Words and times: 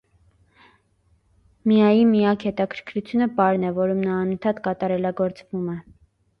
Միայի 1.73 2.01
միակ 2.15 2.47
հետաքրքրությունը 2.49 3.29
պարն 3.37 3.69
է, 3.71 3.77
որում 3.79 4.03
նա 4.09 4.19
անընդհատ 4.25 4.65
կատարելագործվում 4.71 5.73
է։ 5.79 5.81